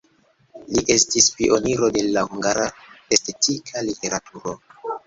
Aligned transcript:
Li 0.77 0.81
estis 0.95 1.27
pioniro 1.35 1.91
de 1.99 2.03
la 2.17 2.25
hungara 2.33 2.67
estetika 3.19 3.89
literaturo. 3.93 4.61